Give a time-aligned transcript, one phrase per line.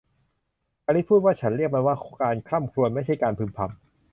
[0.87, 3.69] อลิซพูดว่า ฉันเรียกมันว่า การคร่ำครวญ ไม่ใช่การพึมพำ